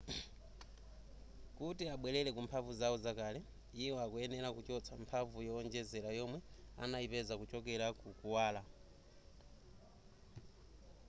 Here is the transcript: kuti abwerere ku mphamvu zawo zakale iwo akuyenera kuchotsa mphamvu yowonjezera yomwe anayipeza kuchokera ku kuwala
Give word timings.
kuti 1.57 1.83
abwerere 1.93 2.29
ku 2.35 2.41
mphamvu 2.45 2.71
zawo 2.79 2.95
zakale 3.05 3.39
iwo 3.85 3.97
akuyenera 4.05 4.49
kuchotsa 4.55 4.93
mphamvu 5.03 5.37
yowonjezera 5.47 6.09
yomwe 6.19 6.39
anayipeza 6.83 7.33
kuchokera 7.41 7.85
ku 7.99 8.07
kuwala 8.19 8.61